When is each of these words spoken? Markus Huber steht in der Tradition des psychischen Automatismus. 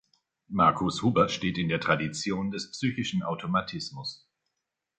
Markus 0.47 1.03
Huber 1.03 1.29
steht 1.29 1.59
in 1.59 1.69
der 1.69 1.79
Tradition 1.79 2.49
des 2.49 2.71
psychischen 2.71 3.21
Automatismus. 3.21 4.27